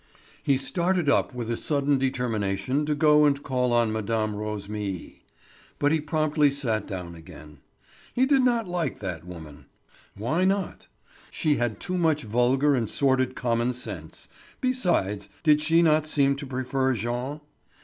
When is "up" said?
1.09-1.31